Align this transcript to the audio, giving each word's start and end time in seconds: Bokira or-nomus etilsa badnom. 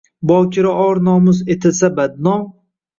Bokira 0.29 0.71
or-nomus 0.87 1.45
etilsa 1.57 1.95
badnom. 2.03 2.47